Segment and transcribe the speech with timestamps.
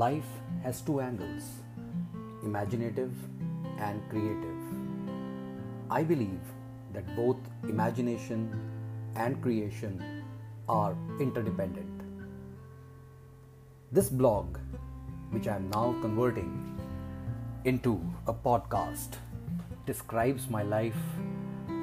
[0.00, 0.28] Life
[0.64, 1.46] has two angles
[2.42, 3.12] imaginative
[3.86, 4.60] and creative.
[5.90, 6.52] I believe
[6.94, 8.40] that both imagination
[9.16, 10.22] and creation
[10.68, 12.00] are interdependent.
[13.92, 14.56] This blog,
[15.32, 16.52] which I am now converting
[17.64, 19.18] into a podcast,
[19.86, 21.02] describes my life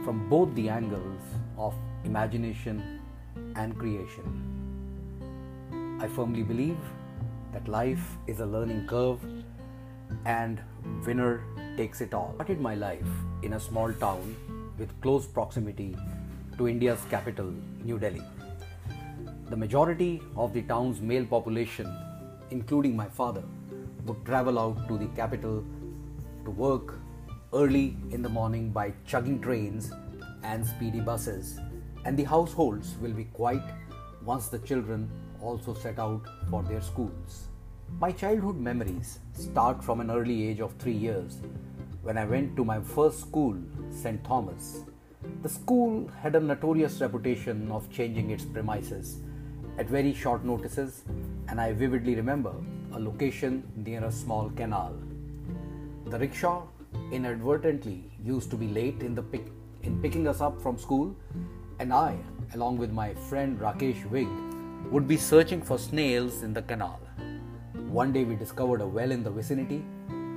[0.05, 3.01] from both the angles of imagination
[3.55, 4.31] and creation.
[6.01, 6.96] I firmly believe
[7.57, 9.19] that life is a learning curve
[10.25, 10.61] and
[11.05, 11.43] winner
[11.75, 12.29] takes it all.
[12.33, 14.35] I started my life in a small town
[14.77, 15.95] with close proximity
[16.57, 17.51] to India's capital,
[17.83, 18.21] New Delhi.
[19.49, 21.87] The majority of the town's male population,
[22.51, 23.43] including my father,
[24.05, 25.63] would travel out to the capital
[26.45, 26.99] to work
[27.53, 29.91] early in the morning by chugging trains
[30.43, 31.59] and speedy buses,
[32.05, 33.63] and the households will be quiet
[34.23, 35.09] once the children
[35.47, 37.47] also set out for their schools.
[37.99, 41.37] My childhood memories start from an early age of three years
[42.01, 43.55] when I went to my first school,
[43.89, 44.23] St.
[44.23, 44.81] Thomas.
[45.43, 49.17] The school had a notorious reputation of changing its premises
[49.77, 51.03] at very short notices,
[51.49, 52.53] and I vividly remember
[52.93, 54.93] a location near a small canal.
[56.05, 56.63] The rickshaw
[57.11, 59.47] inadvertently used to be late in, the pick,
[59.83, 61.15] in picking us up from school,
[61.79, 62.17] and I,
[62.53, 64.27] along with my friend Rakesh Vig,
[64.89, 67.01] would be searching for snails in the canal.
[67.89, 69.83] One day we discovered a well in the vicinity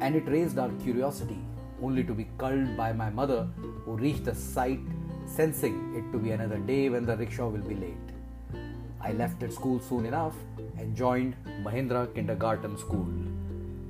[0.01, 1.39] and it raised our curiosity,
[1.81, 3.47] only to be culled by my mother,
[3.85, 4.81] who reached the site
[5.25, 7.95] sensing it to be another day when the rickshaw will be late.
[9.01, 10.35] I left at school soon enough
[10.79, 13.07] and joined Mahindra Kindergarten School,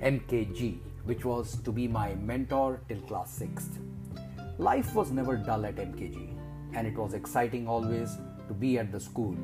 [0.03, 3.79] MKG, which was to be my mentor till class 6th.
[4.59, 6.37] Life was never dull at MKG,
[6.75, 9.35] and it was exciting always to be at the school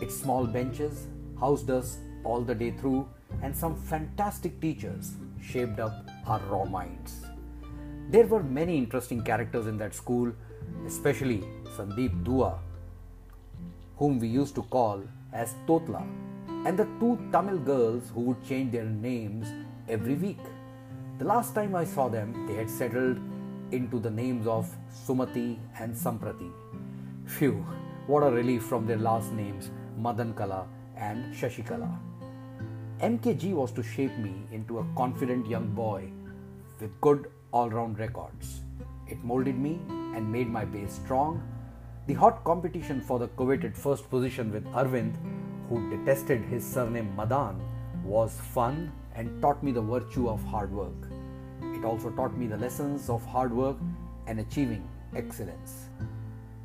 [0.00, 1.06] its small benches
[1.40, 3.08] housed us all the day through,
[3.42, 7.26] and some fantastic teachers shaped up our raw minds.
[8.10, 10.32] There were many interesting characters in that school,
[10.86, 11.44] especially
[11.76, 12.58] Sandeep Dua,
[13.96, 15.02] whom we used to call
[15.32, 16.06] as Totla,
[16.66, 19.48] and the two Tamil girls who would change their names
[19.88, 20.40] every week.
[21.18, 23.18] The last time I saw them, they had settled
[23.72, 24.74] into the names of
[25.04, 26.50] Sumati and Samprati.
[27.26, 27.64] Phew,
[28.06, 30.66] what a relief from their last names Madan Kala,
[30.96, 31.90] and Shashikala.
[33.00, 36.10] MKG was to shape me into a confident young boy
[36.80, 38.62] with good all round records.
[39.08, 41.42] It molded me and made my base strong.
[42.06, 45.14] The hot competition for the coveted first position with Arvind,
[45.68, 47.60] who detested his surname Madan,
[48.04, 51.08] was fun and taught me the virtue of hard work.
[51.62, 53.76] It also taught me the lessons of hard work
[54.26, 55.88] and achieving excellence.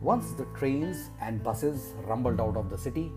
[0.01, 3.11] Once the trains and buses rumbled out of the city,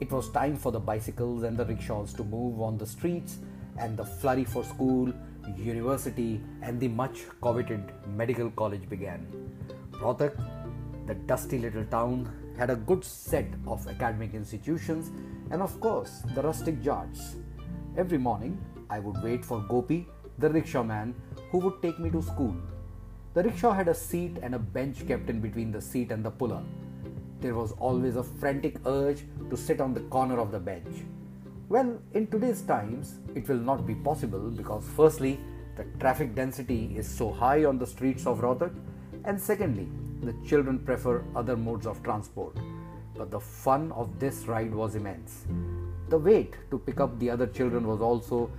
[0.00, 3.38] it was time for the bicycles and the rickshaws to move on the streets,
[3.78, 5.12] and the flurry for school,
[5.56, 9.26] university, and the much coveted medical college began.
[9.92, 10.34] Rohtak,
[11.06, 12.28] the dusty little town,
[12.58, 15.10] had a good set of academic institutions
[15.50, 17.36] and, of course, the rustic Jats.
[17.96, 21.14] Every morning, I would wait for Gopi, the rickshaw man,
[21.50, 22.54] who would take me to school.
[23.34, 26.30] The rickshaw had a seat and a bench kept in between the seat and the
[26.30, 26.62] puller
[27.40, 31.04] there was always a frantic urge to sit on the corner of the bench.
[31.68, 35.40] Well, in today's times, it will not be possible because, firstly,
[35.76, 38.74] the traffic density is so high on the streets of Rohtak,
[39.24, 39.88] and secondly,
[40.22, 42.56] the children prefer other modes of transport.
[43.16, 45.44] But the fun of this ride was immense.
[46.08, 48.50] The wait to pick up the other children was also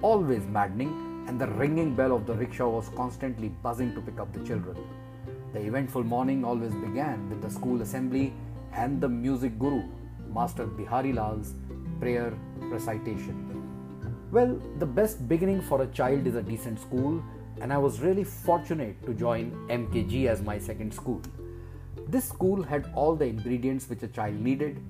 [0.00, 4.32] always maddening, and the ringing bell of the rickshaw was constantly buzzing to pick up
[4.32, 4.76] the children.
[5.52, 8.32] The eventful morning always began with the school assembly
[8.72, 9.82] and the music guru,
[10.32, 11.54] Master Bihari Lal's
[11.98, 13.34] prayer recitation.
[14.30, 17.20] Well, the best beginning for a child is a decent school,
[17.60, 21.20] and I was really fortunate to join MKG as my second school.
[22.06, 24.80] This school had all the ingredients which a child needed.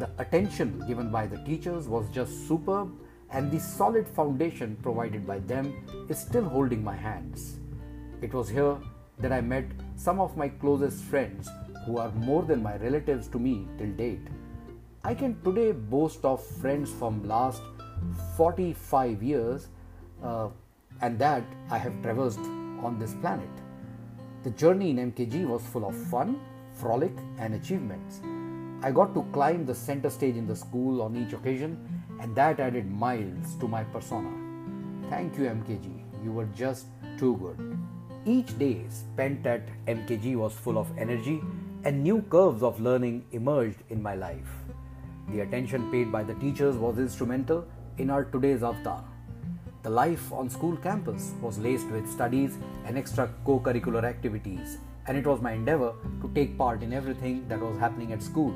[0.00, 2.90] The attention given by the teachers was just superb,
[3.30, 7.60] and the solid foundation provided by them is still holding my hands.
[8.20, 8.78] It was here
[9.20, 9.66] that I met
[9.98, 11.50] some of my closest friends
[11.84, 14.28] who are more than my relatives to me till date.
[15.02, 17.62] I can today boast of friends from last
[18.36, 19.66] 45 years
[20.22, 20.48] uh,
[21.00, 23.48] and that I have traversed on this planet.
[24.44, 26.40] The journey in MKG was full of fun,
[26.74, 28.20] frolic, and achievements.
[28.82, 31.76] I got to climb the center stage in the school on each occasion,
[32.20, 34.30] and that added miles to my persona.
[35.10, 36.24] Thank you, MKG.
[36.24, 36.86] You were just
[37.18, 37.97] too good.
[38.28, 41.40] Each day spent at MKG was full of energy,
[41.84, 44.50] and new curves of learning emerged in my life.
[45.30, 47.66] The attention paid by the teachers was instrumental
[47.96, 49.02] in our today's avatar.
[49.82, 54.76] The life on school campus was laced with studies and extra co curricular activities,
[55.06, 58.54] and it was my endeavor to take part in everything that was happening at school.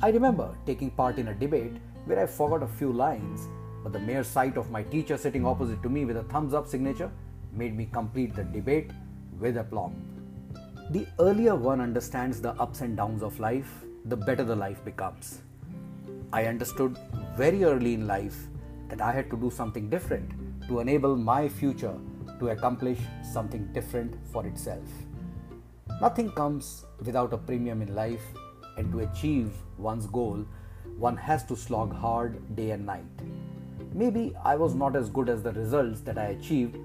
[0.00, 3.48] I remember taking part in a debate where I forgot a few lines,
[3.82, 6.68] but the mere sight of my teacher sitting opposite to me with a thumbs up
[6.68, 7.10] signature
[7.56, 8.90] made me complete the debate
[9.40, 9.94] with aplomb.
[10.90, 15.40] The earlier one understands the ups and downs of life, the better the life becomes.
[16.32, 16.96] I understood
[17.36, 18.36] very early in life
[18.88, 20.30] that I had to do something different
[20.68, 21.96] to enable my future
[22.38, 22.98] to accomplish
[23.32, 24.88] something different for itself.
[26.00, 28.22] Nothing comes without a premium in life,
[28.76, 30.44] and to achieve one's goal,
[30.98, 33.04] one has to slog hard day and night.
[33.92, 36.76] Maybe I was not as good as the results that I achieved,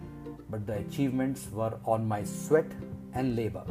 [0.51, 2.69] but the achievements were on my sweat
[3.13, 3.63] and labor.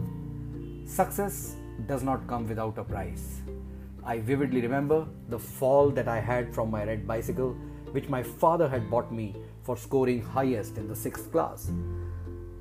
[0.86, 1.56] Success
[1.86, 3.42] does not come without a price.
[4.04, 7.54] I vividly remember the fall that I had from my red bicycle,
[7.92, 11.70] which my father had bought me for scoring highest in the sixth class.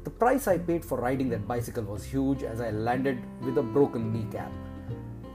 [0.04, 3.64] The price I paid for riding that bicycle was huge as I landed with a
[3.64, 4.52] broken kneecap.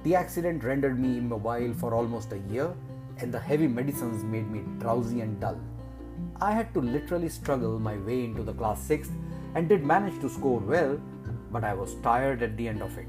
[0.02, 2.74] The accident rendered me immobile for almost a year,
[3.18, 5.58] and the heavy medicines made me drowsy and dull.
[6.40, 9.12] I had to literally struggle my way into the class 6th
[9.54, 11.00] and did manage to score well,
[11.52, 13.08] but I was tired at the end of it.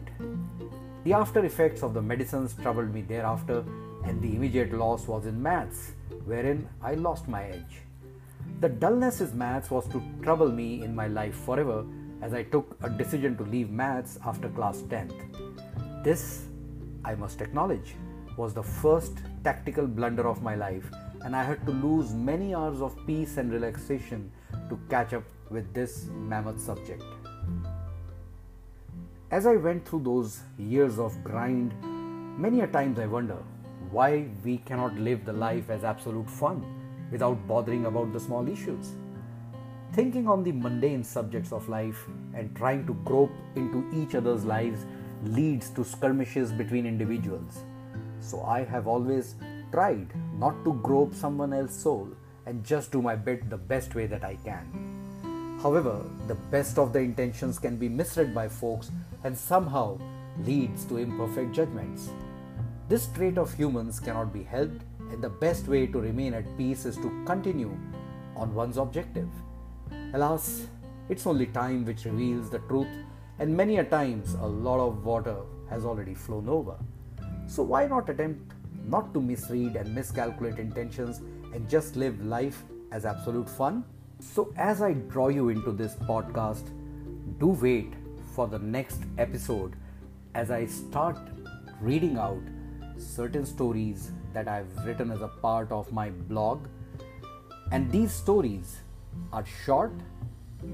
[1.04, 3.64] The after effects of the medicines troubled me thereafter,
[4.06, 5.92] and the immediate loss was in maths,
[6.26, 7.82] wherein I lost my edge.
[8.62, 11.86] The dullness in maths was to trouble me in my life forever
[12.22, 16.04] as I took a decision to leave maths after class 10th.
[16.04, 16.46] This,
[17.04, 17.96] I must acknowledge,
[18.38, 20.90] was the first tactical blunder of my life,
[21.26, 24.32] and I had to lose many hours of peace and relaxation
[24.70, 27.04] to catch up with this mammoth subject.
[29.32, 31.74] As I went through those years of grind,
[32.40, 33.38] many a times I wonder
[33.90, 36.64] why we cannot live the life as absolute fun
[37.12, 38.92] without bothering about the small issues.
[39.94, 42.06] Thinking on the mundane subjects of life
[42.36, 44.86] and trying to grope into each other's lives
[45.24, 47.64] leads to skirmishes between individuals.
[48.20, 49.36] So I have always
[49.76, 50.08] tried
[50.40, 52.08] not to grope someone else's soul
[52.46, 55.60] and just do my bit the best way that I can.
[55.62, 55.96] However,
[56.28, 58.90] the best of the intentions can be misread by folks
[59.26, 60.00] and somehow
[60.46, 62.10] leads to imperfect judgments.
[62.88, 64.82] This trait of humans cannot be helped,
[65.12, 67.78] and the best way to remain at peace is to continue
[68.38, 69.30] on one's objective.
[70.14, 70.68] Alas,
[71.10, 72.96] it's only time which reveals the truth,
[73.40, 75.38] and many a times a lot of water
[75.70, 76.76] has already flown over.
[77.48, 78.55] So, why not attempt
[78.88, 81.20] not to misread and miscalculate intentions
[81.54, 83.84] and just live life as absolute fun?
[84.20, 86.70] So, as I draw you into this podcast,
[87.40, 87.94] do wait
[88.34, 89.76] for the next episode
[90.34, 91.18] as I start
[91.82, 92.42] reading out
[92.98, 96.68] certain stories that I've written as a part of my blog.
[97.72, 98.78] And these stories
[99.34, 99.94] are short,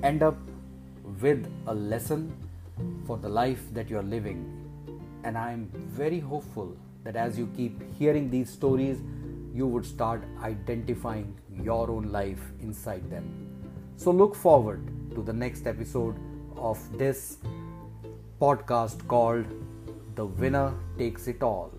[0.04, 0.38] end up
[1.22, 2.36] with a lesson
[3.06, 4.40] for the life that you're living.
[5.24, 9.02] And I'm very hopeful that as you keep hearing these stories,
[9.54, 13.26] you would start identifying your own life inside them.
[13.98, 14.82] So look forward
[15.16, 16.16] to the next episode
[16.56, 17.38] of this
[18.40, 19.46] podcast called
[20.16, 21.72] The Winner Takes It All.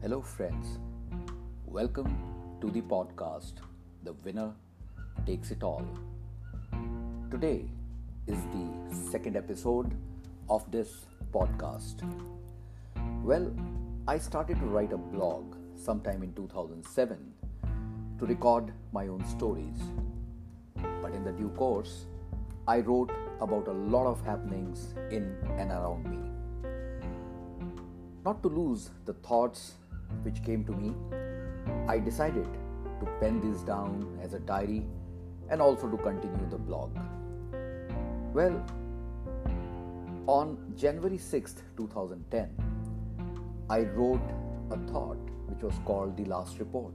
[0.00, 0.78] Hello, friends.
[1.66, 2.18] Welcome
[2.60, 3.54] to the podcast
[4.02, 4.52] The Winner
[5.26, 5.86] Takes It All.
[7.30, 7.64] Today
[8.26, 9.94] is the second episode
[10.48, 12.02] of this podcast.
[13.22, 13.54] Well,
[14.08, 17.18] I started to write a blog sometime in 2007
[18.18, 19.78] to record my own stories.
[21.02, 22.06] But in the due course,
[22.66, 26.18] I wrote about a lot of happenings in and around me.
[28.24, 29.74] Not to lose the thoughts
[30.22, 30.94] which came to me,
[31.88, 32.48] I decided
[33.00, 34.84] to pen these down as a diary
[35.50, 36.96] and also to continue the blog.
[38.32, 38.64] Well,
[40.26, 42.48] on January 6th, 2010,
[43.68, 44.22] I wrote
[44.70, 46.94] a thought which was called the last report.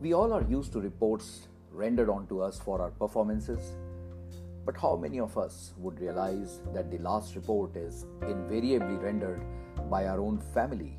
[0.00, 3.76] We all are used to reports rendered onto us for our performances,
[4.64, 9.42] but how many of us would realize that the last report is invariably rendered
[9.90, 10.98] by our own family,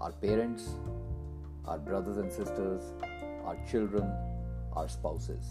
[0.00, 0.74] our parents,
[1.64, 2.92] our brothers and sisters,
[3.44, 4.10] our children,
[4.78, 5.46] our spouses?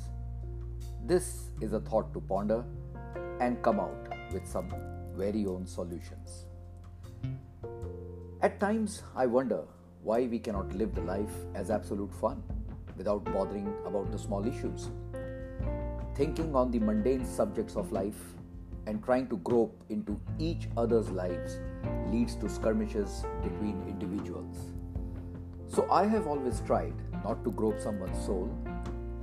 [1.06, 2.64] This is a thought to ponder
[3.42, 4.74] and come out with some
[5.16, 6.46] very own solutions.
[8.42, 9.64] At times, I wonder
[10.04, 12.42] why we cannot live the life as absolute fun
[12.96, 14.90] without bothering about the small issues.
[16.16, 18.22] Thinking on the mundane subjects of life
[18.86, 21.60] and trying to grope into each other's lives
[22.12, 24.58] leads to skirmishes between individuals.
[25.68, 28.50] So I have always tried not to grope someone's soul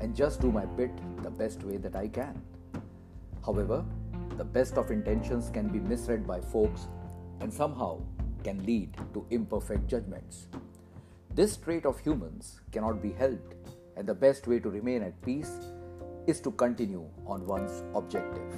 [0.05, 0.91] and just do my bit
[1.23, 2.41] the best way that I can.
[3.45, 3.83] However,
[4.37, 6.89] the best of intentions can be misread by folks
[7.41, 8.03] and somehow
[8.43, 10.49] can lead to imperfect judgments.
[11.35, 13.55] This trait of humans cannot be helped,
[13.97, 15.53] and the best way to remain at peace
[16.27, 18.53] is to continue on one's objective.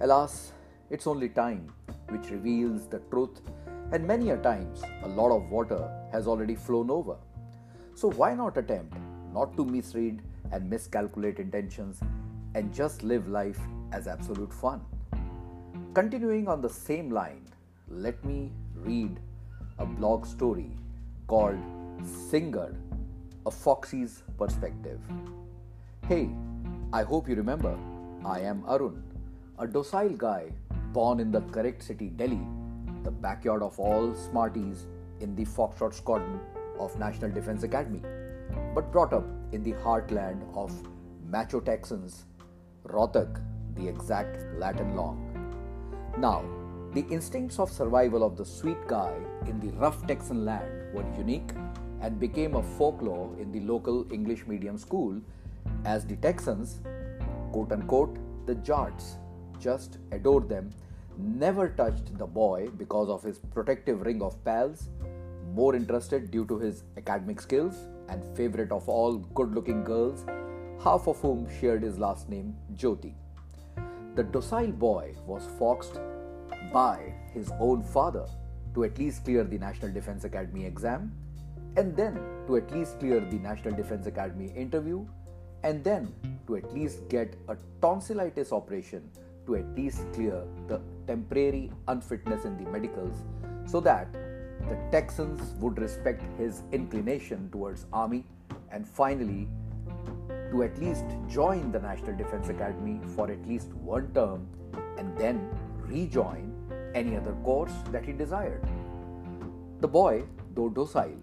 [0.00, 0.52] Alas,
[0.88, 1.70] it's only time
[2.08, 3.42] which reveals the truth,
[3.92, 7.16] and many a times a lot of water has already flown over.
[7.94, 8.96] So, why not attempt
[9.34, 12.00] not to misread and miscalculate intentions
[12.54, 13.60] and just live life
[13.92, 14.80] as absolute fun?
[15.94, 17.44] Continuing on the same line,
[17.88, 19.18] let me read
[19.78, 20.70] a blog story
[21.26, 21.58] called
[22.04, 22.74] Singer,
[23.46, 25.00] a Foxy's Perspective.
[26.06, 26.30] Hey,
[26.92, 27.78] I hope you remember,
[28.24, 29.02] I am Arun,
[29.58, 30.50] a docile guy
[30.92, 32.40] born in the correct city, Delhi,
[33.02, 34.86] the backyard of all smarties
[35.20, 36.40] in the Foxtrot Squadron
[36.78, 38.02] of National Defense Academy,
[38.74, 40.72] but brought up in the heartland of
[41.28, 42.24] macho Texans,
[42.84, 43.42] Rohtak,
[43.74, 45.18] the exact Latin long.
[46.18, 46.44] Now,
[46.92, 49.14] the instincts of survival of the sweet guy
[49.46, 51.50] in the rough Texan land were unique
[52.00, 55.20] and became a folklore in the local English medium school
[55.84, 56.80] as the Texans,
[57.52, 59.18] quote unquote, the Jats,
[59.60, 60.70] just adored them,
[61.18, 64.88] never touched the boy because of his protective ring of pals,
[65.54, 70.24] more interested due to his academic skills, and favorite of all good looking girls,
[70.82, 73.14] half of whom shared his last name, Jyoti.
[74.14, 76.00] The docile boy was foxed
[76.72, 78.26] by his own father
[78.74, 81.12] to at least clear the National Defense Academy exam,
[81.76, 85.06] and then to at least clear the National Defense Academy interview,
[85.62, 86.12] and then
[86.46, 89.08] to at least get a tonsillitis operation
[89.46, 93.22] to at least clear the temporary unfitness in the medicals
[93.66, 94.08] so that
[94.68, 98.24] the Texans would respect his inclination towards army
[98.70, 99.48] and finally
[100.50, 104.46] to at least join the National Defense Academy for at least one term
[104.98, 105.48] and then
[105.86, 106.52] rejoin
[106.94, 108.62] any other course that he desired.
[109.80, 111.22] The boy, though docile,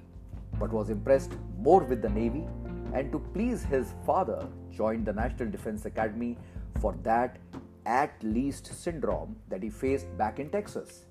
[0.59, 2.45] but was impressed more with the Navy
[2.93, 6.37] and to please his father, joined the National Defense Academy
[6.79, 7.37] for that
[7.85, 11.05] at least syndrome that he faced back in Texas.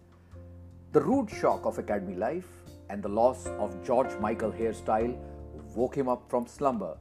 [0.94, 2.46] The rude shock of academy life
[2.88, 5.16] and the loss of George Michael hairstyle
[5.74, 6.96] woke him up from slumber.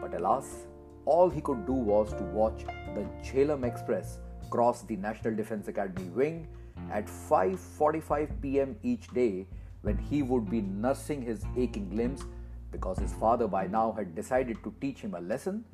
[0.00, 0.68] But alas,
[1.04, 2.64] all he could do was to watch
[2.94, 6.46] the Jhelum Express cross the National Defense Academy wing
[6.92, 8.76] at 5:45 p.m.
[8.84, 9.48] each day
[9.82, 12.26] when he would be nursing his aching limbs
[12.70, 15.64] because his father by now had decided to teach him a lesson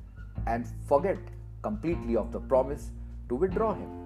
[0.47, 1.19] and forget
[1.61, 2.89] completely of the promise
[3.29, 4.00] to withdraw him.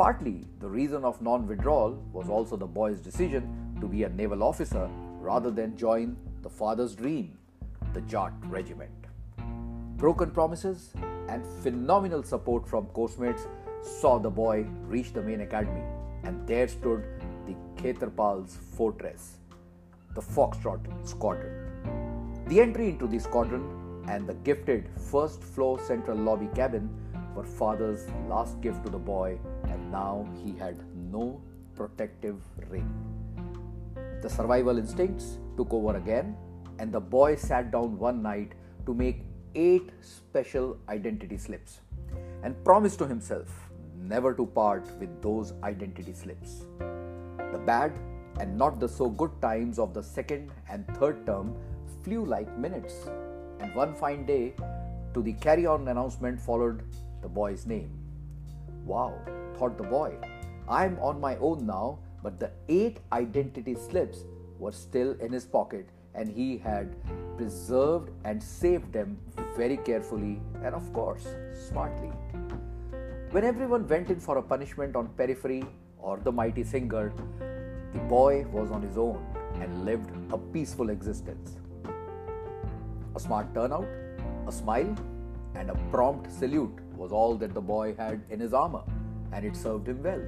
[0.00, 4.42] Partly, the reason of non withdrawal was also the boy's decision to be a naval
[4.42, 4.88] officer
[5.20, 7.36] rather than join the father's dream,
[7.92, 9.08] the Jat regiment.
[9.98, 10.94] Broken promises
[11.28, 13.46] and phenomenal support from course-mates
[13.82, 15.84] saw the boy reach the main academy
[16.24, 17.04] and there stood
[17.46, 19.36] the Khetarpal's fortress,
[20.14, 22.46] the Foxtrot Squadron.
[22.46, 26.88] The entry into the squadron and the gifted first floor central lobby cabin
[27.40, 30.76] were father's last gift to the boy, and now he had
[31.10, 31.40] no
[31.74, 32.36] protective
[32.68, 32.88] ring.
[34.22, 36.36] The survival instincts took over again,
[36.78, 38.52] and the boy sat down one night
[38.84, 39.22] to make
[39.54, 41.80] eight special identity slips
[42.42, 43.48] and promised to himself
[43.96, 46.66] never to part with those identity slips.
[47.52, 47.98] The bad
[48.38, 51.54] and not the so good times of the second and third term
[52.04, 53.08] flew like minutes,
[53.60, 54.54] and one fine day,
[55.14, 56.82] to the carry on announcement followed
[57.22, 57.90] the boy's name.
[58.84, 59.14] Wow,
[59.56, 60.14] thought the boy,
[60.68, 64.24] I'm on my own now, but the eight identity slips
[64.58, 66.94] were still in his pocket and he had
[67.36, 69.18] preserved and saved them
[69.56, 71.26] very carefully and, of course,
[71.68, 72.10] smartly.
[73.30, 75.64] When everyone went in for a punishment on periphery
[75.98, 77.12] or the mighty singer,
[77.92, 79.24] the boy was on his own
[79.60, 81.56] and lived a peaceful existence.
[83.14, 83.88] A smart turnout,
[84.46, 84.94] a smile,
[85.54, 88.82] and a prompt salute was all that the boy had in his armor,
[89.32, 90.22] and it served him well.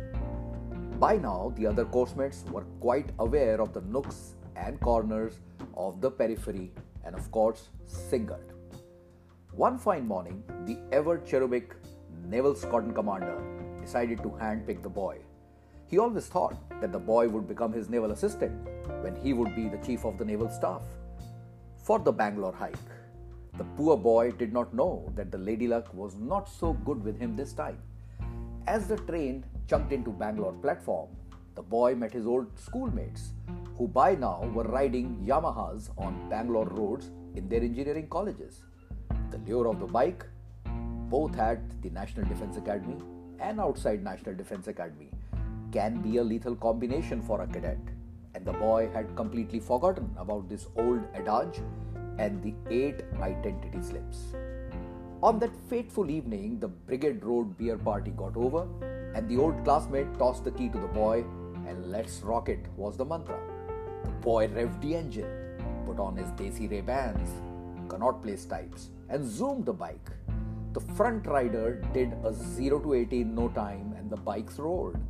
[0.99, 5.41] By now, the other coursemates were quite aware of the nooks and corners
[5.77, 6.71] of the periphery
[7.05, 8.41] and, of course, Singer.
[9.53, 11.75] One fine morning, the ever cherubic
[12.25, 13.39] naval squadron commander
[13.81, 15.19] decided to handpick the boy.
[15.89, 18.67] He always thought that the boy would become his naval assistant
[19.03, 20.83] when he would be the chief of the naval staff.
[21.77, 22.92] For the Bangalore hike,
[23.59, 27.19] the poor boy did not know that the lady luck was not so good with
[27.19, 27.79] him this time.
[28.67, 31.11] As the train chunked into Bangalore platform,
[31.55, 33.33] the boy met his old schoolmates,
[33.77, 38.63] who by now were riding Yamahas on Bangalore roads in their engineering colleges.
[39.31, 40.25] The lure of the bike,
[41.11, 42.97] both at the National Defense Academy
[43.39, 45.11] and outside National Defense Academy,
[45.73, 47.79] can be a lethal combination for a cadet.
[48.35, 51.61] And the boy had completely forgotten about this old adage
[52.23, 54.19] and the eight identity slips.
[55.23, 58.63] On that fateful evening, the Brigade Road beer party got over,
[59.15, 61.25] and the old classmate tossed the key to the boy,
[61.69, 63.39] and let's rock it was the mantra.
[64.05, 65.33] The boy revved the engine,
[65.87, 67.31] put on his Desi Ray Bans,
[67.89, 70.11] Connaught Place types, and zoomed the bike.
[70.73, 75.01] The front rider did a 0 to 80 in no time, and the bikes roared.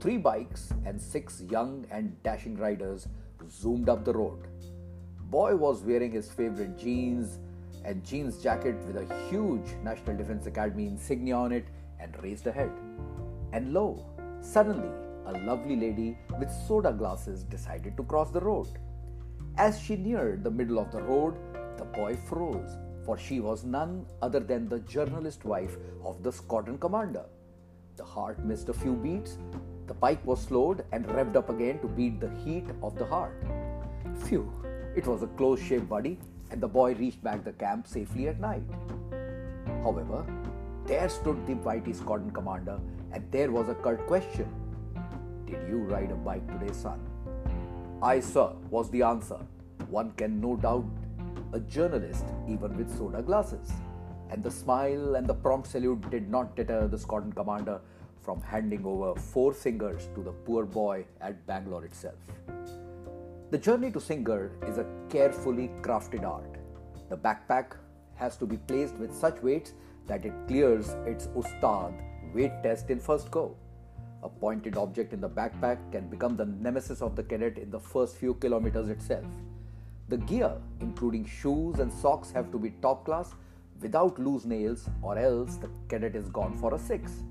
[0.00, 3.08] Three bikes and six young and dashing riders
[3.48, 4.48] zoomed up the road.
[5.32, 7.38] Boy was wearing his favorite jeans
[7.86, 12.70] and jeans jacket with a huge National Defense Academy insignia on it and raised ahead.
[13.54, 14.04] And lo,
[14.42, 14.90] suddenly
[15.24, 18.66] a lovely lady with soda glasses decided to cross the road.
[19.56, 21.38] As she neared the middle of the road,
[21.78, 26.76] the boy froze, for she was none other than the journalist wife of the squadron
[26.76, 27.24] commander.
[27.96, 29.38] The heart missed a few beats,
[29.86, 33.42] the bike was slowed and revved up again to beat the heat of the heart.
[34.26, 34.52] Phew,
[34.94, 36.18] it was a close shaped body
[36.50, 38.62] and the boy reached back the camp safely at night.
[39.82, 40.24] However,
[40.86, 42.78] there stood the Whitey squadron commander,
[43.12, 44.48] and there was a curt question
[45.46, 47.00] Did you ride a bike today, son?
[48.02, 49.38] I, sir, was the answer.
[49.88, 50.84] One can no doubt
[51.52, 53.70] a journalist even with soda glasses.
[54.30, 57.80] And the smile and the prompt salute did not deter the squadron commander
[58.22, 62.14] from handing over four singers to the poor boy at Bangalore itself.
[63.52, 66.56] The journey to Singar is a carefully crafted art.
[67.10, 67.76] The backpack
[68.14, 69.74] has to be placed with such weights
[70.06, 71.92] that it clears its ustad
[72.34, 73.54] weight test in first go.
[74.22, 77.78] A pointed object in the backpack can become the nemesis of the cadet in the
[77.78, 79.26] first few kilometers itself.
[80.08, 83.34] The gear, including shoes and socks, have to be top class
[83.82, 87.22] without loose nails, or else the cadet is gone for a six.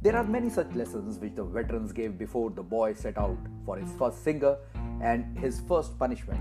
[0.00, 3.76] There are many such lessons which the veterans gave before the boy set out for
[3.76, 4.56] his first singer
[5.02, 6.40] and his first punishment.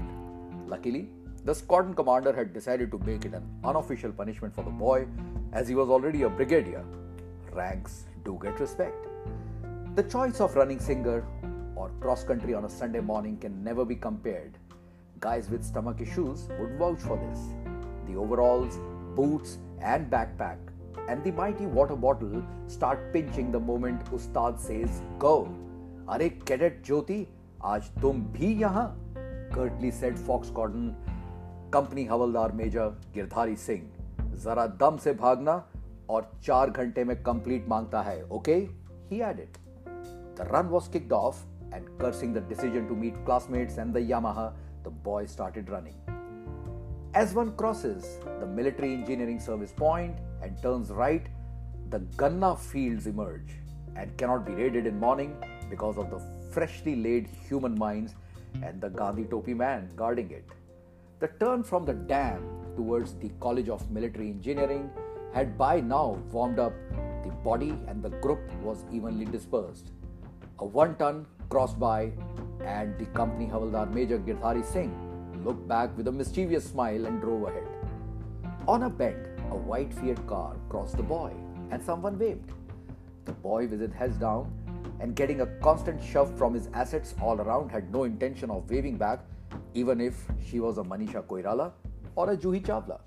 [0.68, 1.10] Luckily,
[1.44, 5.08] the squadron commander had decided to make it an unofficial punishment for the boy
[5.52, 6.86] as he was already a brigadier.
[7.52, 9.08] Ranks do get respect.
[9.96, 11.26] The choice of running singer
[11.76, 14.58] or cross country on a Sunday morning can never be compared.
[15.20, 17.40] Guys with stomach issues would vouch for this.
[18.08, 18.80] The overalls,
[19.16, 20.58] boots, and backpack
[21.08, 25.54] and the mighty water bottle start pinching the moment Ustad says, Go.
[26.08, 27.28] Are cadet Jyoti,
[27.65, 28.87] आज तुम भी यहां
[29.55, 30.89] Curtly said fox कॉर्डन
[31.75, 33.91] company हवलदार major Girdhari Singh
[34.45, 35.63] जरा दम से भागना
[36.11, 38.55] और चार घंटे में कंप्लीट मांगता है okay
[39.11, 39.59] he added
[40.39, 44.53] the run was kicked off and cursing the decision to meet classmates and the Yamaha,
[44.85, 45.95] the boy started running.
[47.15, 51.27] As one crosses the military engineering service point and turns right,
[51.91, 53.53] the Ganna fields emerge
[53.97, 55.35] and cannot be raided in morning
[55.72, 58.16] because of the freshly laid human minds
[58.64, 60.46] and the Gandhi Topi man guarding it.
[61.20, 62.44] The turn from the dam
[62.76, 64.90] towards the College of Military Engineering
[65.34, 66.74] had by now warmed up
[67.24, 69.92] the body and the group was evenly dispersed.
[70.60, 72.12] A one ton crossed by
[72.66, 74.94] and the company Havaldar Major Girdhari Singh
[75.46, 77.68] looked back with a mischievous smile and drove ahead.
[78.68, 81.32] On a bend, a white Fiat car crossed the boy
[81.72, 82.52] and someone waved.
[83.26, 84.52] The boy with his head down
[85.00, 88.98] and getting a constant shove from his assets all around had no intention of waving
[88.98, 89.20] back,
[89.74, 91.72] even if she was a Manisha Koirala
[92.16, 93.00] or a Juhi Chawla.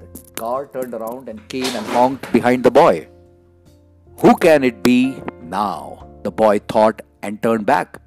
[0.00, 3.08] The car turned around and came and honked behind the boy.
[4.18, 6.08] Who can it be now?
[6.22, 8.00] The boy thought and turned back.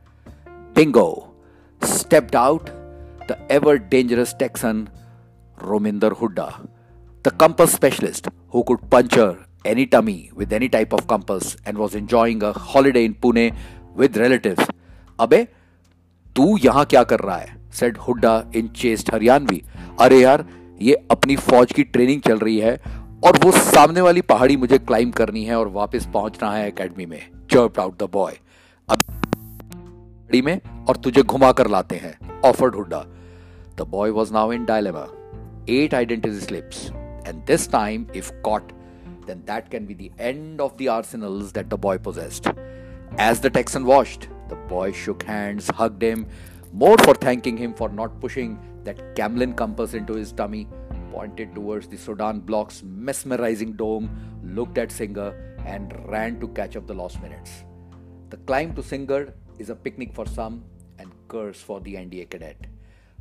[0.74, 1.34] Bingo!
[1.82, 2.72] Stepped out
[3.28, 4.90] the ever dangerous Texan
[5.60, 6.68] Rominder Hooda,
[7.24, 11.96] the compass specialist who could puncture any tummy with any type of compass and was
[11.96, 13.54] enjoying a holiday in Pune
[13.98, 14.70] with relatives.
[15.20, 15.48] अबे,
[16.36, 17.58] तू यहाँ क्या कर रहा है?
[17.72, 19.62] Said Hooda in chaste Haryanvi
[20.00, 20.46] अरे यार,
[20.82, 22.76] ये अपनी फौज की ट्रेनिंग चल रही है
[23.24, 27.22] और वो सामने वाली पहाड़ी मुझे क्लाइंब करनी है और वापस पहुँचना है एकेडमी में.
[27.52, 28.38] चर्प आउट द बॉय
[28.90, 33.06] अब पहाड़ी में और तुझे घुमा कर लाते हैं offered Hooda
[33.78, 35.08] the boy was now in dilemma
[35.70, 36.86] at identity slips
[37.28, 38.72] and this time if caught
[39.30, 42.48] then that can be the end of the arsenals that the boy possessed.
[43.18, 46.26] As the Texan washed, the boy shook hands, hugged him,
[46.74, 50.68] more for thanking him for not pushing that Camlin compass into his tummy,
[51.12, 54.10] pointed towards the Sudan block's mesmerizing dome,
[54.44, 57.64] looked at Singer, and ran to catch up the lost minutes.
[58.30, 60.64] The climb to Singer is a picnic for some
[60.98, 62.68] and curse for the NDA cadet.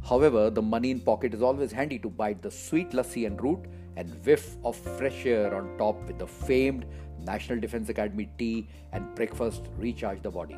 [0.08, 3.66] However, the money in pocket is always handy to bite the sweet lassi en route
[3.98, 6.86] and whiff of fresh air on top with the famed
[7.26, 10.56] National Defense Academy tea and breakfast recharge the body.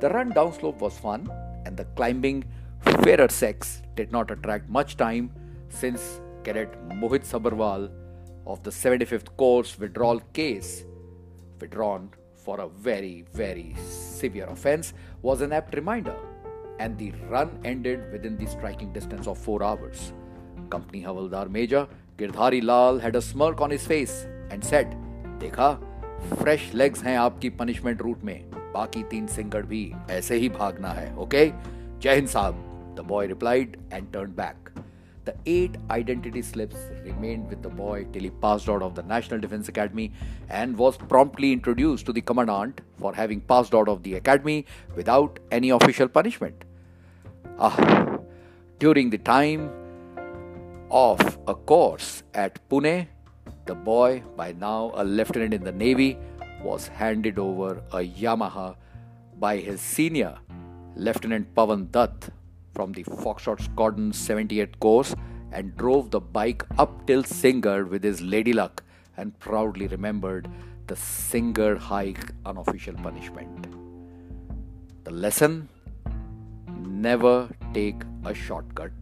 [0.00, 1.30] The run downslope was fun
[1.64, 2.44] and the climbing
[2.82, 5.32] fairer sex did not attract much time
[5.70, 7.90] since Cadet Mohit Sabharwal
[8.46, 10.84] of the 75th Course withdrawal case,
[11.60, 14.92] withdrawn for a very, very severe offense,
[15.22, 16.16] was an apt reminder,
[16.78, 20.12] and the run ended within the striking distance of 4 hours.
[20.70, 21.86] Company Havaldar Major
[22.19, 24.15] Girdhari Lal had a smirk on his face
[24.49, 24.95] and said,
[25.39, 25.71] देखा
[26.33, 31.15] fresh legs हैं आपकी punishment root में बाकी तीन सिंगड़ भी ऐसे ही भागना है
[31.23, 31.45] ओके
[32.03, 32.63] जय हिंद साहब
[32.97, 34.69] the boy replied and turn back
[35.27, 39.39] The eight identity slips remained with the boy till he passed out of the National
[39.39, 40.11] Defense Academy
[40.49, 44.57] and was promptly introduced to the commandant for having passed out of the academy
[44.95, 46.63] without any official punishment.
[47.59, 48.19] Ah,
[48.77, 49.65] during the time
[50.90, 53.06] of a course at Pune,
[53.66, 56.18] the boy, by now a lieutenant in the Navy,
[56.62, 58.76] was handed over a Yamaha
[59.38, 60.38] by his senior,
[60.96, 62.30] Lieutenant Pavan Dutt,
[62.74, 65.14] from the Foxtrot Squadron 78 course
[65.52, 68.82] and drove the bike up till Singer with his lady luck
[69.16, 70.48] and proudly remembered
[70.86, 73.66] the Singer hike unofficial punishment.
[75.04, 75.68] The lesson?
[76.78, 78.99] Never take a shortcut